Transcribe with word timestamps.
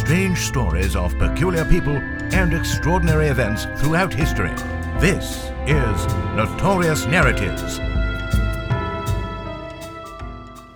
strange 0.00 0.38
stories 0.38 0.96
of 0.96 1.16
peculiar 1.18 1.64
people 1.66 1.94
and 2.32 2.54
extraordinary 2.54 3.26
events 3.28 3.66
throughout 3.76 4.12
history. 4.12 4.48
This 4.98 5.52
is 5.66 6.06
Notorious 6.34 7.04
Narratives. 7.04 7.76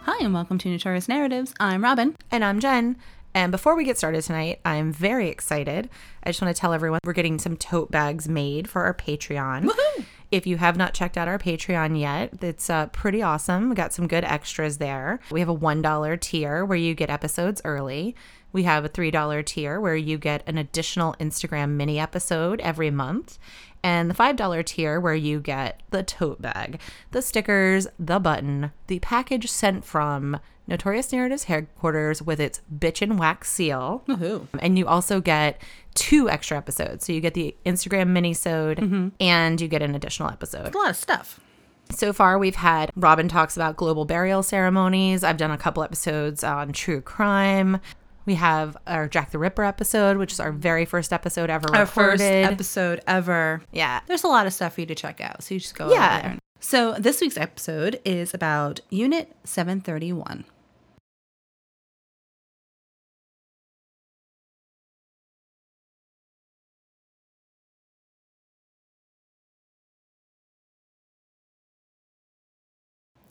Hi, 0.02 0.18
and 0.20 0.34
welcome 0.34 0.58
to 0.58 0.68
Notorious 0.68 1.08
Narratives. 1.08 1.54
I'm 1.58 1.82
Robin. 1.82 2.14
And 2.30 2.44
I'm 2.44 2.60
Jen. 2.60 2.98
And 3.32 3.50
before 3.50 3.74
we 3.74 3.84
get 3.84 3.96
started 3.96 4.22
tonight, 4.22 4.60
I'm 4.62 4.92
very 4.92 5.30
excited. 5.30 5.88
I 6.22 6.28
just 6.28 6.42
want 6.42 6.54
to 6.54 6.60
tell 6.60 6.74
everyone 6.74 7.00
we're 7.02 7.14
getting 7.14 7.38
some 7.38 7.56
tote 7.56 7.90
bags 7.90 8.28
made 8.28 8.68
for 8.68 8.84
our 8.84 8.92
Patreon. 8.92 9.64
Woohoo! 9.64 10.04
If 10.30 10.46
you 10.46 10.56
have 10.56 10.76
not 10.76 10.94
checked 10.94 11.16
out 11.16 11.28
our 11.28 11.38
Patreon 11.38 11.98
yet, 11.98 12.42
it's 12.42 12.68
uh, 12.68 12.86
pretty 12.86 13.22
awesome. 13.22 13.68
We 13.68 13.74
got 13.74 13.92
some 13.92 14.08
good 14.08 14.24
extras 14.24 14.78
there. 14.78 15.20
We 15.30 15.40
have 15.40 15.48
a 15.48 15.56
$1 15.56 16.20
tier 16.20 16.64
where 16.64 16.78
you 16.78 16.94
get 16.94 17.10
episodes 17.10 17.60
early. 17.64 18.16
We 18.52 18.62
have 18.64 18.84
a 18.84 18.88
$3 18.88 19.44
tier 19.44 19.80
where 19.80 19.96
you 19.96 20.16
get 20.18 20.42
an 20.46 20.58
additional 20.58 21.14
Instagram 21.20 21.70
mini 21.70 21.98
episode 21.98 22.60
every 22.60 22.90
month. 22.90 23.38
And 23.84 24.10
the 24.10 24.14
$5 24.14 24.64
tier 24.64 24.98
where 24.98 25.14
you 25.14 25.40
get 25.40 25.82
the 25.90 26.02
tote 26.02 26.40
bag, 26.40 26.80
the 27.10 27.20
stickers, 27.20 27.86
the 27.98 28.18
button, 28.18 28.72
the 28.86 28.98
package 29.00 29.50
sent 29.50 29.84
from 29.84 30.40
Notorious 30.66 31.12
Narratives 31.12 31.44
headquarters 31.44 32.22
with 32.22 32.40
its 32.40 32.62
bitch 32.74 33.02
and 33.02 33.18
wax 33.18 33.50
seal. 33.50 34.02
Woohoo. 34.08 34.46
And 34.58 34.78
you 34.78 34.86
also 34.86 35.20
get 35.20 35.60
two 35.94 36.30
extra 36.30 36.56
episodes. 36.56 37.04
So 37.04 37.12
you 37.12 37.20
get 37.20 37.34
the 37.34 37.54
Instagram 37.66 38.08
mini-sode 38.08 38.78
mm-hmm. 38.78 39.08
and 39.20 39.60
you 39.60 39.68
get 39.68 39.82
an 39.82 39.94
additional 39.94 40.30
episode. 40.30 40.74
A 40.74 40.78
lot 40.78 40.90
of 40.90 40.96
stuff. 40.96 41.38
So 41.90 42.14
far, 42.14 42.38
we've 42.38 42.54
had 42.54 42.90
Robin 42.96 43.28
talks 43.28 43.54
about 43.54 43.76
global 43.76 44.06
burial 44.06 44.42
ceremonies. 44.42 45.22
I've 45.22 45.36
done 45.36 45.50
a 45.50 45.58
couple 45.58 45.82
episodes 45.82 46.42
on 46.42 46.72
true 46.72 47.02
crime. 47.02 47.80
We 48.26 48.34
have 48.36 48.76
our 48.86 49.06
Jack 49.08 49.30
the 49.32 49.38
Ripper 49.38 49.64
episode, 49.64 50.16
which 50.16 50.32
is 50.32 50.40
our 50.40 50.50
very 50.52 50.84
first 50.84 51.12
episode 51.12 51.50
ever 51.50 51.68
Our 51.74 51.82
recorded. 51.82 52.18
first 52.20 52.22
episode 52.52 53.00
ever. 53.06 53.62
Yeah. 53.72 54.00
There's 54.06 54.24
a 54.24 54.28
lot 54.28 54.46
of 54.46 54.52
stuff 54.52 54.74
for 54.74 54.80
you 54.80 54.86
to 54.86 54.94
check 54.94 55.20
out, 55.20 55.42
so 55.42 55.54
you 55.54 55.60
just 55.60 55.74
go 55.76 55.90
Yeah. 55.90 56.16
over 56.18 56.28
there. 56.28 56.38
So 56.60 56.92
this 56.98 57.20
week's 57.20 57.36
episode 57.36 58.00
is 58.06 58.32
about 58.32 58.80
Unit 58.88 59.36
731. 59.44 60.44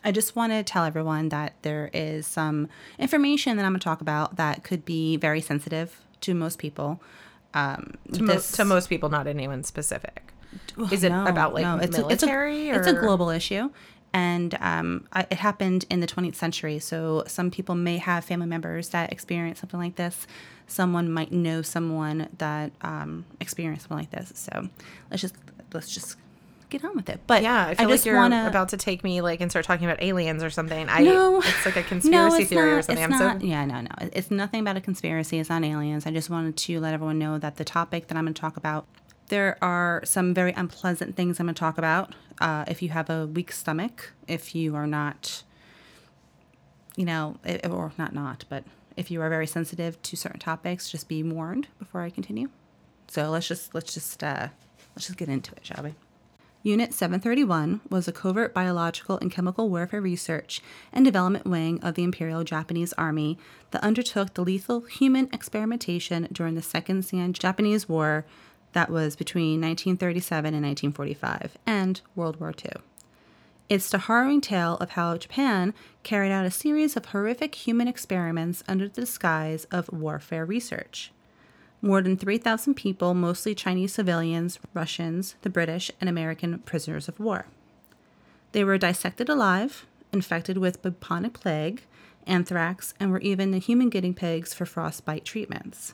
I 0.04 0.12
just 0.12 0.36
want 0.36 0.52
to 0.52 0.64
tell 0.64 0.84
everyone 0.86 1.30
that 1.30 1.54
there 1.62 1.90
is 1.94 2.28
some 2.28 2.68
information 3.00 3.58
that 3.58 3.66
I'm 3.66 3.72
going 3.72 3.80
to 3.80 3.84
talk 3.84 4.02
about 4.02 4.36
that 4.36 4.64
could 4.64 4.84
be 4.86 5.18
very 5.18 5.42
sensitive 5.42 6.02
to 6.22 6.34
most 6.34 6.60
people. 6.60 7.02
Um, 7.54 7.94
to, 8.14 8.23
mo- 8.23 8.40
to 8.40 8.66
most 8.66 8.90
people, 8.90 9.10
not 9.10 9.28
anyone 9.28 9.64
specific. 9.64 10.34
Is 10.92 11.04
it 11.04 11.10
No, 11.10 11.26
about 11.28 11.54
like 11.54 11.64
no, 11.64 11.78
it's 11.78 11.98
a- 11.98 12.02
military? 12.02 12.70
it's, 12.70 12.86
a, 12.88 12.90
it's 12.92 12.98
a 12.98 13.02
global 13.02 13.30
issue, 13.30 13.70
and 14.12 14.56
um, 14.60 15.08
I, 15.14 15.22
it 15.32 15.38
happened 15.40 15.86
in 15.90 16.00
the 16.00 16.08
20th 16.08 16.36
century. 16.36 16.80
So 16.80 17.23
some 17.28 17.50
people 17.52 17.76
may 17.76 17.98
have 17.98 18.26
family 18.26 18.45
members 18.48 18.90
that 18.90 19.12
experience 19.12 19.60
something 19.60 19.80
like 19.80 19.95
this. 19.95 20.28
Someone 20.67 21.12
might 21.12 21.32
know 21.32 21.62
someone 21.62 22.28
that 22.38 22.72
um, 22.82 23.26
experienced 23.40 23.84
something 23.88 23.98
like 23.98 24.12
this. 24.12 24.32
So 24.36 24.67
let's 25.10 25.22
just 25.22 25.36
let's 25.73 25.94
just 25.94 26.17
get 26.74 26.84
on 26.86 26.96
with 26.96 27.10
it. 27.10 27.22
But 27.28 27.42
Yeah, 27.44 27.68
I 27.68 27.76
feel 27.76 27.88
just 27.90 28.02
like 28.04 28.06
you're 28.06 28.16
wanna, 28.18 28.46
about 28.48 28.70
to 28.70 28.78
take 28.78 29.04
me 29.04 29.22
like 29.22 29.40
and 29.42 29.50
start 29.50 29.66
talking 29.66 29.86
about 29.86 30.02
aliens 30.04 30.44
or 30.44 30.50
something. 30.50 30.88
I 30.90 31.02
No. 31.04 31.42
it's 31.42 31.66
like 31.66 31.76
a 31.78 31.80
No, 31.82 31.88
conspiracy 31.88 32.42
it's 32.44 32.50
theory 32.50 32.72
not, 32.72 32.78
or 32.78 32.82
something. 32.82 33.04
It's 33.04 33.14
I'm 33.22 33.28
not, 33.28 33.42
so 33.42 33.48
yeah, 33.48 33.66
no, 33.66 33.82
no. 33.82 33.90
It's 34.12 34.30
nothing 34.32 34.60
about 34.62 34.76
a 34.78 34.82
conspiracy. 34.82 35.40
It's 35.40 35.50
not 35.50 35.64
aliens. 35.64 36.06
I 36.06 36.12
just 36.12 36.30
wanted 36.30 36.58
to 36.58 36.80
let 36.80 36.94
everyone 36.94 37.18
know 37.20 37.38
that 37.38 37.56
the 37.56 37.64
topic 37.66 38.08
that 38.08 38.17
I'm 38.17 38.26
going 38.26 38.33
to 38.33 38.42
talk 38.42 38.58
about, 38.58 38.86
there 39.30 39.58
are 39.62 40.02
some 40.04 40.33
very 40.33 40.52
unpleasant 40.54 41.16
things 41.16 41.39
I'm 41.39 41.45
going 41.45 41.56
to 41.56 41.60
talk 41.60 41.78
about. 41.78 42.14
Uh, 42.42 42.66
if 42.67 42.82
you 42.82 42.89
have 42.89 43.10
a 43.10 43.26
weak 43.28 43.52
stomach, 43.52 44.12
if 44.28 44.54
you 44.56 44.76
are 44.76 44.88
not, 44.88 45.44
you 46.95 47.06
know, 47.06 47.38
i- 47.45 47.60
or 47.70 47.92
not 47.98 48.14
not, 48.14 48.45
but 48.50 48.64
if 48.98 49.10
you 49.10 49.22
are 49.22 49.30
very 49.30 49.48
sensitive 49.48 50.02
to 50.04 50.16
certain 50.16 50.39
topics, 50.39 50.89
just 50.89 51.08
be 51.08 51.23
warned 51.23 51.67
before 51.80 52.02
I 52.02 52.10
continue. 52.10 52.50
So 53.08 53.30
let's 53.30 53.48
just 53.48 53.73
let's 53.73 53.94
just 53.94 54.23
uh, 54.23 54.48
let's 54.95 55.08
just 55.08 55.17
get 55.17 55.30
into 55.30 55.52
it, 55.56 55.66
shall 55.66 55.83
we? 55.83 55.94
Unit 56.66 56.94
731 56.94 57.82
was 57.90 58.08
a 58.08 58.14
covert 58.14 58.54
biological 58.54 59.18
and 59.18 59.30
chemical 59.30 59.70
warfare 59.70 60.00
research 60.00 60.62
and 60.94 61.04
development 61.04 61.46
wing 61.46 61.78
of 61.84 61.96
the 61.96 62.04
Imperial 62.04 62.46
Japanese 62.46 62.94
Army 62.94 63.38
that 63.72 63.84
undertook 63.84 64.34
the 64.34 64.46
lethal 64.46 64.80
human 64.80 65.28
experimentation 65.34 66.26
during 66.32 66.56
the 66.56 66.62
Second 66.62 67.04
Sino 67.04 67.34
Japanese 67.34 67.90
War 67.90 68.26
that 68.72 68.90
was 68.90 69.18
between 69.18 69.60
1937 69.60 70.54
and 70.54 70.66
1945 70.66 71.58
and 71.66 72.00
World 72.16 72.40
War 72.40 72.54
II. 72.64 72.72
It's 73.68 73.90
the 73.90 73.98
harrowing 73.98 74.40
tale 74.40 74.78
of 74.78 74.92
how 74.92 75.18
Japan 75.18 75.74
carried 76.04 76.32
out 76.32 76.45
a 76.45 76.52
series 76.52 76.95
of 76.95 77.08
horrific 77.08 77.56
human 77.56 77.90
experiments 77.90 78.64
under 78.70 78.88
the 78.88 79.02
disguise 79.02 79.66
of 79.66 79.92
warfare 79.92 80.45
research. 80.45 81.12
More 81.86 82.02
than 82.02 82.16
3,000 82.16 82.76
people, 82.76 83.14
mostly 83.14 83.54
Chinese 83.54 83.94
civilians, 83.94 84.58
Russians, 84.73 85.36
the 85.42 85.49
British, 85.49 85.92
and 85.99 86.10
American 86.10 86.58
prisoners 86.60 87.10
of 87.10 87.20
war. 87.20 87.48
They 88.54 88.64
were 88.64 88.77
dissected 88.77 89.27
alive, 89.27 89.86
infected 90.14 90.58
with 90.58 90.82
bubonic 90.82 91.33
plague, 91.33 91.83
anthrax, 92.26 92.94
and 93.02 93.11
were 93.11 93.20
even 93.20 93.52
the 93.52 93.58
human 93.58 93.89
guinea 93.89 94.14
pigs 94.14 94.54
for 94.54 94.66
frostbite 94.66 95.26
treatments. 95.26 95.94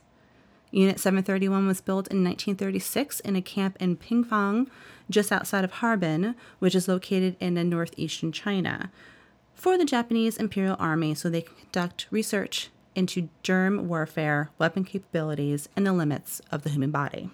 Unit 0.69 0.99
731 0.99 1.65
was 1.65 1.81
built 1.81 2.07
in 2.09 2.23
1936 2.23 3.19
in 3.21 3.35
a 3.35 3.41
camp 3.41 3.75
in 3.79 3.97
Pingfang, 3.97 4.67
just 5.09 5.31
outside 5.31 5.63
of 5.63 5.71
Harbin, 5.71 6.35
which 6.59 6.75
is 6.75 6.87
located 6.87 7.35
in 7.39 7.55
the 7.55 7.63
northeastern 7.63 8.31
China, 8.31 8.91
for 9.55 9.75
the 9.75 9.85
Japanese 9.85 10.37
Imperial 10.37 10.75
Army 10.77 11.15
so 11.15 11.31
they 11.31 11.41
can 11.41 11.55
conduct 11.55 12.05
research 12.11 12.69
into 12.99 13.29
germ 13.43 13.87
warfare, 13.87 14.51
weapon 14.59 14.83
capabilities, 14.83 15.69
and 15.73 15.87
the 15.87 15.93
limits 15.93 16.41
of 16.51 16.63
the 16.63 16.69
human 16.69 16.91
body. 16.91 17.29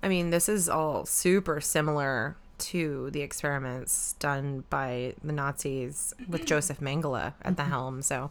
I 0.00 0.06
mean, 0.06 0.30
this 0.30 0.48
is 0.48 0.68
all 0.68 1.04
super 1.04 1.60
similar 1.60 2.36
to 2.58 3.10
the 3.10 3.20
experiments 3.20 4.14
done 4.20 4.62
by 4.70 5.14
the 5.24 5.32
Nazis 5.32 6.14
with 6.28 6.44
Joseph 6.46 6.78
Mengele 6.78 7.34
at 7.42 7.56
the 7.56 7.64
mm-hmm. 7.64 7.70
helm. 7.70 8.02
So 8.02 8.30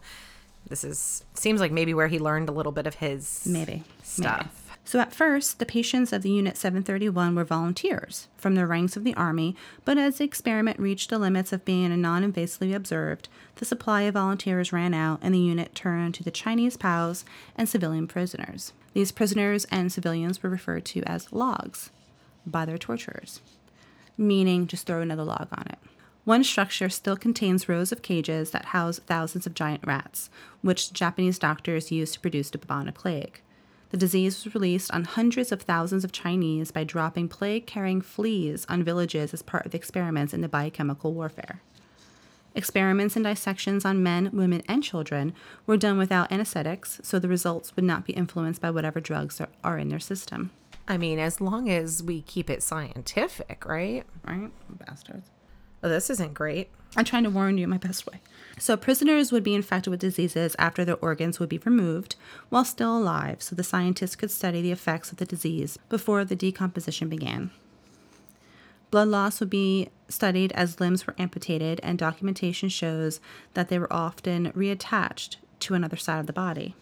this 0.66 0.82
is 0.82 1.24
seems 1.34 1.60
like 1.60 1.72
maybe 1.72 1.92
where 1.92 2.08
he 2.08 2.18
learned 2.18 2.48
a 2.48 2.52
little 2.52 2.72
bit 2.72 2.86
of 2.86 2.94
his 2.94 3.46
Maybe. 3.46 3.84
stuff. 4.02 4.38
Maybe. 4.38 4.67
So 4.88 5.00
at 5.00 5.12
first, 5.12 5.58
the 5.58 5.66
patients 5.66 6.14
of 6.14 6.22
the 6.22 6.30
Unit 6.30 6.56
731 6.56 7.34
were 7.34 7.44
volunteers 7.44 8.26
from 8.38 8.54
the 8.54 8.66
ranks 8.66 8.96
of 8.96 9.04
the 9.04 9.12
Army, 9.16 9.54
but 9.84 9.98
as 9.98 10.16
the 10.16 10.24
experiment 10.24 10.80
reached 10.80 11.10
the 11.10 11.18
limits 11.18 11.52
of 11.52 11.66
being 11.66 12.00
non 12.00 12.24
invasively 12.24 12.74
observed, 12.74 13.28
the 13.56 13.66
supply 13.66 14.04
of 14.04 14.14
volunteers 14.14 14.72
ran 14.72 14.94
out 14.94 15.18
and 15.20 15.34
the 15.34 15.40
unit 15.40 15.74
turned 15.74 16.14
to 16.14 16.24
the 16.24 16.30
Chinese 16.30 16.78
POWs 16.78 17.26
and 17.54 17.68
civilian 17.68 18.06
prisoners. 18.06 18.72
These 18.94 19.12
prisoners 19.12 19.66
and 19.70 19.92
civilians 19.92 20.42
were 20.42 20.48
referred 20.48 20.86
to 20.86 21.02
as 21.02 21.34
logs 21.34 21.90
by 22.46 22.64
their 22.64 22.78
torturers, 22.78 23.42
meaning 24.16 24.66
just 24.66 24.86
throw 24.86 25.02
another 25.02 25.22
log 25.22 25.48
on 25.52 25.66
it. 25.68 25.78
One 26.24 26.42
structure 26.42 26.88
still 26.88 27.18
contains 27.18 27.68
rows 27.68 27.92
of 27.92 28.00
cages 28.00 28.52
that 28.52 28.64
house 28.64 29.00
thousands 29.00 29.46
of 29.46 29.52
giant 29.52 29.86
rats, 29.86 30.30
which 30.62 30.94
Japanese 30.94 31.38
doctors 31.38 31.92
used 31.92 32.14
to 32.14 32.20
produce 32.20 32.48
the 32.48 32.56
bubonic 32.56 32.94
plague. 32.94 33.42
The 33.90 33.96
disease 33.96 34.44
was 34.44 34.54
released 34.54 34.90
on 34.92 35.04
hundreds 35.04 35.50
of 35.50 35.62
thousands 35.62 36.04
of 36.04 36.12
Chinese 36.12 36.70
by 36.70 36.84
dropping 36.84 37.28
plague 37.28 37.66
carrying 37.66 38.00
fleas 38.02 38.66
on 38.68 38.84
villages 38.84 39.32
as 39.32 39.42
part 39.42 39.64
of 39.64 39.74
experiments 39.74 40.34
in 40.34 40.42
the 40.42 40.48
biochemical 40.48 41.14
warfare. 41.14 41.62
Experiments 42.54 43.16
and 43.16 43.24
dissections 43.24 43.84
on 43.84 44.02
men, 44.02 44.30
women, 44.32 44.62
and 44.68 44.82
children 44.82 45.32
were 45.66 45.76
done 45.76 45.96
without 45.96 46.30
anesthetics, 46.32 47.00
so 47.02 47.18
the 47.18 47.28
results 47.28 47.76
would 47.76 47.84
not 47.84 48.04
be 48.04 48.12
influenced 48.12 48.60
by 48.60 48.70
whatever 48.70 49.00
drugs 49.00 49.40
are, 49.40 49.48
are 49.62 49.78
in 49.78 49.88
their 49.88 50.00
system. 50.00 50.50
I 50.86 50.98
mean, 50.98 51.18
as 51.18 51.40
long 51.40 51.70
as 51.70 52.02
we 52.02 52.22
keep 52.22 52.50
it 52.50 52.62
scientific, 52.62 53.64
right? 53.64 54.04
Right? 54.26 54.50
Bastards. 54.68 55.28
Oh, 55.82 55.88
this 55.88 56.10
isn't 56.10 56.34
great. 56.34 56.70
I'm 56.96 57.04
trying 57.04 57.24
to 57.24 57.30
warn 57.30 57.58
you 57.58 57.68
my 57.68 57.78
best 57.78 58.06
way. 58.06 58.20
So, 58.58 58.76
prisoners 58.76 59.30
would 59.30 59.44
be 59.44 59.54
infected 59.54 59.90
with 59.90 60.00
diseases 60.00 60.56
after 60.58 60.84
their 60.84 60.96
organs 60.96 61.38
would 61.38 61.48
be 61.48 61.58
removed 61.58 62.16
while 62.48 62.64
still 62.64 62.96
alive, 62.96 63.42
so 63.42 63.54
the 63.54 63.62
scientists 63.62 64.16
could 64.16 64.30
study 64.30 64.60
the 64.60 64.72
effects 64.72 65.12
of 65.12 65.18
the 65.18 65.24
disease 65.24 65.78
before 65.88 66.24
the 66.24 66.34
decomposition 66.34 67.08
began. 67.08 67.50
Blood 68.90 69.08
loss 69.08 69.38
would 69.38 69.50
be 69.50 69.90
studied 70.08 70.50
as 70.52 70.80
limbs 70.80 71.06
were 71.06 71.14
amputated, 71.18 71.78
and 71.82 71.98
documentation 71.98 72.68
shows 72.68 73.20
that 73.54 73.68
they 73.68 73.78
were 73.78 73.92
often 73.92 74.50
reattached 74.52 75.36
to 75.60 75.74
another 75.74 75.96
side 75.96 76.20
of 76.20 76.26
the 76.26 76.32
body. 76.32 76.74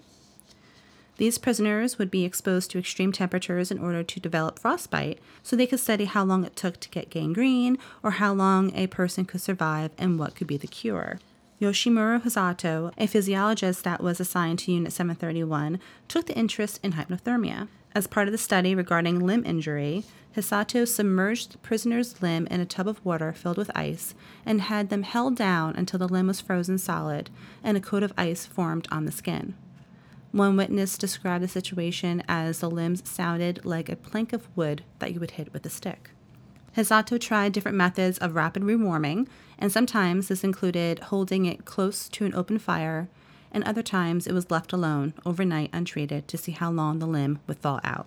These 1.18 1.38
prisoners 1.38 1.98
would 1.98 2.10
be 2.10 2.24
exposed 2.24 2.70
to 2.70 2.78
extreme 2.78 3.10
temperatures 3.10 3.70
in 3.70 3.78
order 3.78 4.02
to 4.02 4.20
develop 4.20 4.58
frostbite, 4.58 5.18
so 5.42 5.56
they 5.56 5.66
could 5.66 5.80
study 5.80 6.04
how 6.04 6.24
long 6.24 6.44
it 6.44 6.56
took 6.56 6.78
to 6.80 6.90
get 6.90 7.08
gangrene 7.08 7.78
or 8.02 8.12
how 8.12 8.34
long 8.34 8.74
a 8.74 8.86
person 8.86 9.24
could 9.24 9.40
survive 9.40 9.92
and 9.96 10.18
what 10.18 10.34
could 10.34 10.46
be 10.46 10.58
the 10.58 10.66
cure. 10.66 11.18
Yoshimura 11.58 12.20
Hisato, 12.22 12.92
a 12.98 13.06
physiologist 13.06 13.82
that 13.84 14.02
was 14.02 14.20
assigned 14.20 14.58
to 14.58 14.72
Unit 14.72 14.92
731, 14.92 15.80
took 16.06 16.26
the 16.26 16.36
interest 16.36 16.78
in 16.82 16.92
hypothermia. 16.92 17.68
As 17.94 18.06
part 18.06 18.28
of 18.28 18.32
the 18.32 18.38
study 18.38 18.74
regarding 18.74 19.20
limb 19.20 19.42
injury, 19.46 20.04
Hisato 20.36 20.86
submerged 20.86 21.52
the 21.52 21.58
prisoner's 21.58 22.20
limb 22.20 22.46
in 22.50 22.60
a 22.60 22.66
tub 22.66 22.86
of 22.86 23.02
water 23.06 23.32
filled 23.32 23.56
with 23.56 23.74
ice 23.74 24.14
and 24.44 24.60
had 24.60 24.90
them 24.90 25.02
held 25.02 25.34
down 25.34 25.74
until 25.76 25.98
the 25.98 26.08
limb 26.08 26.26
was 26.26 26.42
frozen 26.42 26.76
solid 26.76 27.30
and 27.64 27.74
a 27.74 27.80
coat 27.80 28.02
of 28.02 28.12
ice 28.18 28.44
formed 28.44 28.86
on 28.92 29.06
the 29.06 29.12
skin. 29.12 29.54
One 30.36 30.54
witness 30.54 30.98
described 30.98 31.42
the 31.42 31.48
situation 31.48 32.22
as 32.28 32.58
the 32.58 32.68
limbs 32.68 33.08
sounded 33.08 33.64
like 33.64 33.88
a 33.88 33.96
plank 33.96 34.34
of 34.34 34.54
wood 34.54 34.84
that 34.98 35.14
you 35.14 35.20
would 35.20 35.30
hit 35.30 35.50
with 35.54 35.64
a 35.64 35.70
stick. 35.70 36.10
Hisato 36.76 37.18
tried 37.18 37.54
different 37.54 37.78
methods 37.78 38.18
of 38.18 38.34
rapid 38.34 38.62
rewarming, 38.62 39.28
and 39.58 39.72
sometimes 39.72 40.28
this 40.28 40.44
included 40.44 40.98
holding 40.98 41.46
it 41.46 41.64
close 41.64 42.06
to 42.10 42.26
an 42.26 42.34
open 42.34 42.58
fire, 42.58 43.08
and 43.50 43.64
other 43.64 43.82
times 43.82 44.26
it 44.26 44.34
was 44.34 44.50
left 44.50 44.74
alone 44.74 45.14
overnight 45.24 45.70
untreated 45.72 46.28
to 46.28 46.36
see 46.36 46.52
how 46.52 46.70
long 46.70 46.98
the 46.98 47.06
limb 47.06 47.38
would 47.46 47.62
thaw 47.62 47.80
out. 47.82 48.06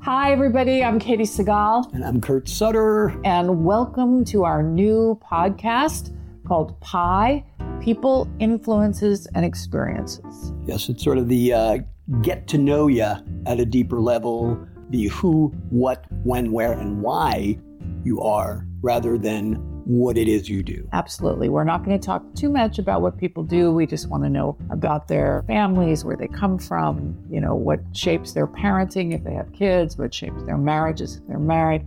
Hi, 0.00 0.32
everybody. 0.32 0.82
I'm 0.82 0.98
Katey 0.98 1.20
Sagal. 1.20 1.94
And 1.94 2.04
I'm 2.04 2.20
Kurt 2.20 2.48
Sutter. 2.48 3.14
And 3.24 3.64
welcome 3.64 4.24
to 4.24 4.42
our 4.42 4.60
new 4.60 5.20
podcast 5.24 6.12
called 6.46 6.78
Pi 6.80 7.44
People, 7.80 8.28
Influences, 8.38 9.26
and 9.34 9.44
Experiences. 9.44 10.52
Yes, 10.66 10.88
it's 10.88 11.02
sort 11.02 11.18
of 11.18 11.28
the 11.28 11.52
uh, 11.52 11.78
get 12.22 12.46
to 12.48 12.58
know 12.58 12.86
you 12.86 13.02
at 13.46 13.60
a 13.60 13.64
deeper 13.64 14.00
level 14.00 14.66
the 14.90 15.08
who, 15.08 15.48
what, 15.70 16.04
when, 16.22 16.52
where, 16.52 16.72
and 16.72 17.02
why 17.02 17.58
you 18.04 18.20
are 18.20 18.66
rather 18.82 19.18
than 19.18 19.54
what 19.86 20.16
it 20.16 20.28
is 20.28 20.48
you 20.48 20.62
do. 20.62 20.88
Absolutely. 20.92 21.48
We're 21.48 21.64
not 21.64 21.84
going 21.84 21.98
to 21.98 22.04
talk 22.04 22.22
too 22.34 22.48
much 22.48 22.78
about 22.78 23.02
what 23.02 23.18
people 23.18 23.42
do. 23.42 23.70
We 23.70 23.86
just 23.86 24.08
want 24.08 24.22
to 24.22 24.30
know 24.30 24.56
about 24.70 25.08
their 25.08 25.44
families, 25.46 26.04
where 26.04 26.16
they 26.16 26.28
come 26.28 26.58
from, 26.58 27.18
you 27.30 27.40
know, 27.40 27.54
what 27.54 27.80
shapes 27.92 28.32
their 28.32 28.46
parenting 28.46 29.12
if 29.14 29.24
they 29.24 29.34
have 29.34 29.52
kids, 29.52 29.98
what 29.98 30.14
shapes 30.14 30.42
their 30.44 30.56
marriages 30.56 31.16
if 31.16 31.26
they're 31.26 31.38
married. 31.38 31.86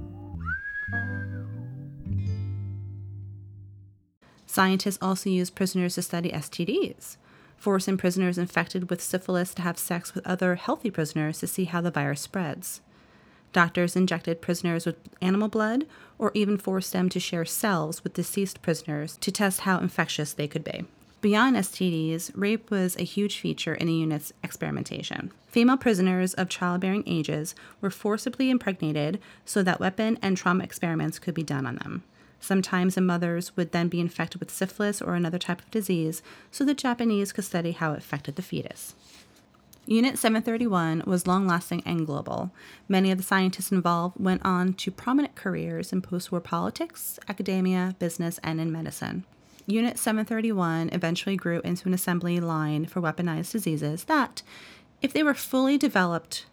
Scientists 4.51 4.97
also 5.01 5.29
use 5.29 5.49
prisoners 5.49 5.95
to 5.95 6.01
study 6.01 6.29
STDs, 6.29 7.15
forcing 7.55 7.95
prisoners 7.95 8.37
infected 8.37 8.89
with 8.89 9.01
syphilis 9.01 9.53
to 9.53 9.61
have 9.61 9.77
sex 9.77 10.13
with 10.13 10.27
other 10.27 10.55
healthy 10.55 10.91
prisoners 10.91 11.39
to 11.39 11.47
see 11.47 11.63
how 11.63 11.79
the 11.79 11.89
virus 11.89 12.19
spreads. 12.19 12.81
Doctors 13.53 13.95
injected 13.95 14.41
prisoners 14.41 14.85
with 14.85 14.97
animal 15.21 15.47
blood 15.47 15.85
or 16.19 16.33
even 16.33 16.57
forced 16.57 16.91
them 16.91 17.07
to 17.07 17.17
share 17.17 17.45
cells 17.45 18.03
with 18.03 18.13
deceased 18.13 18.61
prisoners 18.61 19.15
to 19.21 19.31
test 19.31 19.61
how 19.61 19.79
infectious 19.79 20.33
they 20.33 20.49
could 20.49 20.65
be. 20.65 20.83
Beyond 21.21 21.55
STDs, 21.55 22.31
rape 22.35 22.69
was 22.69 22.97
a 22.97 23.03
huge 23.03 23.39
feature 23.39 23.75
in 23.75 23.87
the 23.87 23.93
unit's 23.93 24.33
experimentation. 24.43 25.31
Female 25.47 25.77
prisoners 25.77 26.33
of 26.33 26.49
childbearing 26.49 27.03
ages 27.07 27.55
were 27.79 27.89
forcibly 27.89 28.49
impregnated 28.49 29.21
so 29.45 29.63
that 29.63 29.79
weapon 29.79 30.19
and 30.21 30.35
trauma 30.35 30.65
experiments 30.65 31.19
could 31.19 31.35
be 31.35 31.41
done 31.41 31.65
on 31.65 31.75
them. 31.75 32.03
Sometimes 32.41 32.95
the 32.95 33.01
mothers 33.01 33.55
would 33.55 33.71
then 33.71 33.87
be 33.87 34.01
infected 34.01 34.41
with 34.41 34.51
syphilis 34.51 35.01
or 35.01 35.13
another 35.13 35.37
type 35.37 35.61
of 35.61 35.71
disease, 35.71 36.21
so 36.49 36.65
the 36.65 36.73
Japanese 36.73 37.31
could 37.31 37.45
study 37.45 37.71
how 37.71 37.93
it 37.93 37.99
affected 37.99 38.35
the 38.35 38.41
fetus. 38.41 38.95
Unit 39.85 40.17
731 40.17 41.03
was 41.05 41.27
long 41.27 41.47
lasting 41.47 41.83
and 41.85 42.05
global. 42.05 42.51
Many 42.89 43.11
of 43.11 43.17
the 43.17 43.23
scientists 43.23 43.71
involved 43.71 44.19
went 44.19 44.43
on 44.43 44.73
to 44.73 44.91
prominent 44.91 45.35
careers 45.35 45.93
in 45.93 46.01
post 46.01 46.31
war 46.31 46.41
politics, 46.41 47.19
academia, 47.29 47.95
business, 47.99 48.39
and 48.43 48.59
in 48.59 48.71
medicine. 48.71 49.23
Unit 49.67 49.99
731 49.99 50.89
eventually 50.91 51.35
grew 51.35 51.61
into 51.61 51.87
an 51.87 51.93
assembly 51.93 52.39
line 52.39 52.85
for 52.85 53.01
weaponized 53.01 53.51
diseases 53.51 54.05
that, 54.05 54.41
if 55.01 55.13
they 55.13 55.23
were 55.23 55.33
fully 55.33 55.77
developed, 55.77 56.47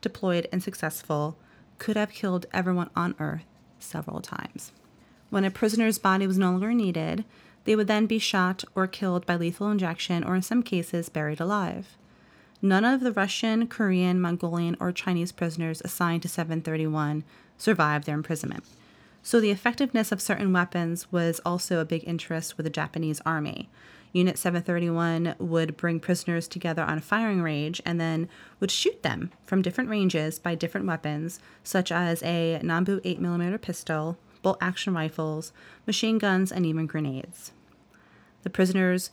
deployed, 0.00 0.48
and 0.52 0.62
successful, 0.62 1.36
could 1.78 1.96
have 1.96 2.10
killed 2.10 2.46
everyone 2.52 2.90
on 2.96 3.14
Earth 3.20 3.46
several 3.78 4.20
times. 4.20 4.72
When 5.30 5.44
a 5.44 5.50
prisoner's 5.50 5.98
body 5.98 6.26
was 6.26 6.38
no 6.38 6.50
longer 6.52 6.72
needed, 6.72 7.24
they 7.64 7.76
would 7.76 7.86
then 7.86 8.06
be 8.06 8.18
shot 8.18 8.64
or 8.74 8.86
killed 8.86 9.26
by 9.26 9.36
lethal 9.36 9.70
injection 9.70 10.24
or, 10.24 10.34
in 10.34 10.42
some 10.42 10.62
cases, 10.62 11.08
buried 11.08 11.40
alive. 11.40 11.96
None 12.62 12.84
of 12.84 13.00
the 13.00 13.12
Russian, 13.12 13.66
Korean, 13.66 14.20
Mongolian, 14.20 14.76
or 14.80 14.90
Chinese 14.90 15.32
prisoners 15.32 15.82
assigned 15.84 16.22
to 16.22 16.28
731 16.28 17.24
survived 17.56 18.06
their 18.06 18.14
imprisonment. 18.14 18.64
So, 19.22 19.40
the 19.40 19.50
effectiveness 19.50 20.12
of 20.12 20.22
certain 20.22 20.52
weapons 20.52 21.12
was 21.12 21.40
also 21.44 21.80
a 21.80 21.84
big 21.84 22.04
interest 22.06 22.56
with 22.56 22.64
the 22.64 22.70
Japanese 22.70 23.20
army. 23.26 23.68
Unit 24.12 24.38
731 24.38 25.34
would 25.38 25.76
bring 25.76 26.00
prisoners 26.00 26.48
together 26.48 26.82
on 26.82 26.98
a 26.98 27.02
firing 27.02 27.42
range 27.42 27.82
and 27.84 28.00
then 28.00 28.28
would 28.58 28.70
shoot 28.70 29.02
them 29.02 29.30
from 29.44 29.60
different 29.60 29.90
ranges 29.90 30.38
by 30.38 30.54
different 30.54 30.86
weapons, 30.86 31.40
such 31.62 31.92
as 31.92 32.22
a 32.22 32.58
Nambu 32.62 33.00
8mm 33.02 33.60
pistol, 33.60 34.16
bolt 34.42 34.58
action 34.60 34.94
rifles, 34.94 35.52
machine 35.86 36.18
guns, 36.18 36.52
and 36.52 36.64
even 36.66 36.86
grenades. 36.86 37.52
The 38.42 38.50
prisoners' 38.50 39.10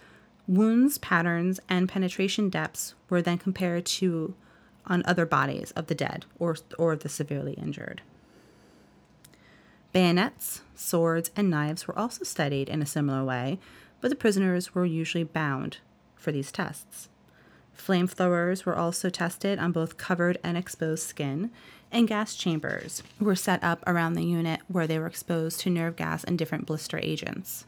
wounds 0.47 0.97
patterns 0.97 1.59
and 1.67 1.89
penetration 1.89 2.49
depths 2.49 2.93
were 3.09 3.21
then 3.21 3.37
compared 3.37 3.85
to 3.85 4.35
on 4.87 5.01
other 5.05 5.25
bodies 5.25 5.71
of 5.71 5.87
the 5.87 5.95
dead 5.95 6.25
or, 6.37 6.55
or 6.77 6.95
the 6.95 7.09
severely 7.09 7.53
injured. 7.53 8.01
Bayonets, 9.93 10.61
swords, 10.75 11.31
and 11.35 11.49
knives 11.49 11.87
were 11.87 11.97
also 11.97 12.23
studied 12.23 12.69
in 12.69 12.81
a 12.81 12.85
similar 12.85 13.23
way, 13.23 13.59
but 14.01 14.09
the 14.09 14.15
prisoners 14.15 14.75
were 14.75 14.85
usually 14.85 15.23
bound 15.23 15.77
for 16.15 16.31
these 16.31 16.51
tests. 16.51 17.09
Flamethrowers 17.77 18.65
were 18.65 18.75
also 18.75 19.09
tested 19.09 19.59
on 19.59 19.71
both 19.71 19.97
covered 19.97 20.37
and 20.43 20.57
exposed 20.57 21.07
skin, 21.07 21.51
and 21.95 22.07
gas 22.07 22.35
chambers 22.35 23.01
were 23.19 23.35
set 23.35 23.63
up 23.63 23.81
around 23.87 24.13
the 24.13 24.23
unit 24.23 24.59
where 24.67 24.85
they 24.85 24.99
were 24.99 25.07
exposed 25.07 25.61
to 25.61 25.69
nerve 25.69 25.95
gas 25.95 26.23
and 26.23 26.37
different 26.37 26.65
blister 26.65 26.99
agents. 27.01 27.65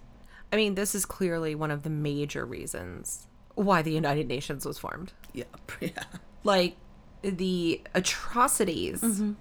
I 0.52 0.58
mean, 0.58 0.76
this 0.76 0.94
is 0.94 1.06
clearly 1.06 1.56
one 1.56 1.72
of 1.72 1.84
the 1.84 1.90
major 1.90 2.46
reasons 2.46 3.28
why 3.56 3.82
the 3.82 3.92
United 3.92 4.28
Nations 4.28 4.66
was 4.66 4.78
formed. 4.78 5.14
Yeah. 5.34 5.46
Yeah. 5.80 6.04
Like 6.44 6.76
the 7.22 7.82
atrocities. 7.94 9.02
Mm-hmm. 9.02 9.34